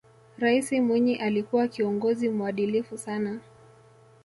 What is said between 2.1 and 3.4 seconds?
muadilifu sana